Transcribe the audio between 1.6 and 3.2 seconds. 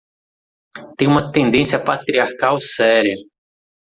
patriarcal séria